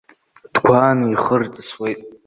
Дгәааны 0.53 1.05
ихы 1.09 1.35
ирҵысуеит. 1.37 1.99